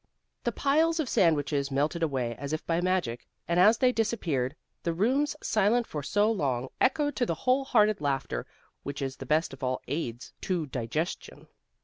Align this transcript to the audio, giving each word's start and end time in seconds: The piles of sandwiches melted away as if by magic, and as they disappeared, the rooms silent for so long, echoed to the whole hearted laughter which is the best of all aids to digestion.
The 0.45 0.51
piles 0.51 0.99
of 0.99 1.07
sandwiches 1.07 1.69
melted 1.69 2.01
away 2.01 2.35
as 2.37 2.53
if 2.53 2.65
by 2.65 2.81
magic, 2.81 3.27
and 3.47 3.59
as 3.59 3.77
they 3.77 3.91
disappeared, 3.91 4.55
the 4.81 4.95
rooms 4.95 5.35
silent 5.43 5.85
for 5.85 6.01
so 6.01 6.31
long, 6.31 6.69
echoed 6.81 7.15
to 7.17 7.25
the 7.27 7.35
whole 7.35 7.63
hearted 7.65 8.01
laughter 8.01 8.47
which 8.81 8.99
is 8.99 9.15
the 9.17 9.27
best 9.27 9.53
of 9.53 9.63
all 9.63 9.79
aids 9.87 10.33
to 10.41 10.65
digestion. 10.65 11.45